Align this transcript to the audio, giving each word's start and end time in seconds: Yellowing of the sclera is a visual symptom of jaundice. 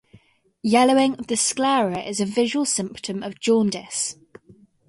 Yellowing 0.63 1.13
of 1.19 1.27
the 1.27 1.37
sclera 1.37 1.99
is 2.01 2.19
a 2.19 2.25
visual 2.25 2.65
symptom 2.65 3.21
of 3.21 3.39
jaundice. 3.39 4.15